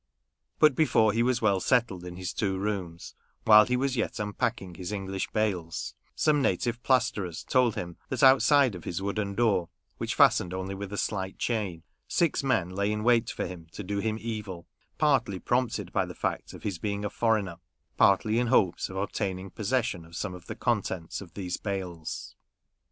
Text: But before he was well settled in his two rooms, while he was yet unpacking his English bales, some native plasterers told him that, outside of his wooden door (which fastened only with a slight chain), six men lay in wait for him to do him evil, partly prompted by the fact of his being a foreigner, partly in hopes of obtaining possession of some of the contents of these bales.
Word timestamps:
But 0.57 0.73
before 0.73 1.13
he 1.13 1.21
was 1.21 1.43
well 1.43 1.59
settled 1.59 2.03
in 2.05 2.15
his 2.15 2.33
two 2.33 2.57
rooms, 2.57 3.13
while 3.43 3.65
he 3.67 3.77
was 3.77 3.95
yet 3.95 4.19
unpacking 4.19 4.73
his 4.73 4.91
English 4.91 5.29
bales, 5.31 5.93
some 6.15 6.41
native 6.41 6.81
plasterers 6.81 7.43
told 7.43 7.75
him 7.75 7.97
that, 8.09 8.23
outside 8.23 8.73
of 8.73 8.83
his 8.83 8.99
wooden 8.99 9.35
door 9.35 9.69
(which 9.99 10.15
fastened 10.15 10.55
only 10.55 10.73
with 10.73 10.91
a 10.91 10.97
slight 10.97 11.37
chain), 11.37 11.83
six 12.07 12.41
men 12.43 12.71
lay 12.71 12.91
in 12.91 13.03
wait 13.03 13.29
for 13.29 13.45
him 13.45 13.67
to 13.73 13.83
do 13.83 13.99
him 13.99 14.17
evil, 14.19 14.65
partly 14.97 15.37
prompted 15.37 15.91
by 15.93 16.07
the 16.07 16.15
fact 16.15 16.53
of 16.55 16.63
his 16.63 16.79
being 16.79 17.05
a 17.05 17.09
foreigner, 17.11 17.57
partly 17.95 18.39
in 18.39 18.47
hopes 18.47 18.89
of 18.89 18.97
obtaining 18.97 19.51
possession 19.51 20.03
of 20.03 20.15
some 20.15 20.33
of 20.33 20.47
the 20.47 20.55
contents 20.55 21.21
of 21.21 21.35
these 21.35 21.57
bales. 21.57 22.35